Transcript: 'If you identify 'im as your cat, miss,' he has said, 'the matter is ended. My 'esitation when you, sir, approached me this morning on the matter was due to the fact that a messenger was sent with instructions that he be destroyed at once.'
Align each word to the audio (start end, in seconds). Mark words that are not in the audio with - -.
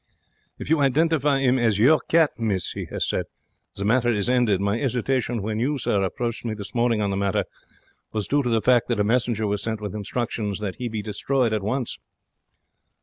'If 0.57 0.71
you 0.71 0.79
identify 0.79 1.37
'im 1.41 1.59
as 1.59 1.77
your 1.77 1.99
cat, 2.09 2.31
miss,' 2.39 2.71
he 2.71 2.85
has 2.85 3.07
said, 3.07 3.27
'the 3.75 3.85
matter 3.85 4.09
is 4.09 4.31
ended. 4.31 4.59
My 4.59 4.81
'esitation 4.81 5.43
when 5.43 5.59
you, 5.59 5.77
sir, 5.77 6.01
approached 6.01 6.43
me 6.43 6.55
this 6.55 6.73
morning 6.73 7.01
on 7.01 7.11
the 7.11 7.15
matter 7.15 7.43
was 8.11 8.27
due 8.27 8.41
to 8.41 8.49
the 8.49 8.63
fact 8.63 8.87
that 8.87 8.99
a 8.99 9.03
messenger 9.03 9.45
was 9.45 9.61
sent 9.61 9.79
with 9.79 9.93
instructions 9.93 10.57
that 10.59 10.77
he 10.77 10.87
be 10.87 11.03
destroyed 11.03 11.53
at 11.53 11.61
once.' 11.61 11.99